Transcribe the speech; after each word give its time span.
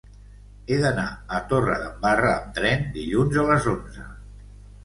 He 0.71 0.77
d'anar 0.83 1.03
a 1.35 1.41
Torredembarra 1.51 2.31
amb 2.39 2.57
tren 2.57 2.89
dilluns 2.97 3.41
a 3.43 3.45
les 3.51 3.69
onze. 3.77 4.09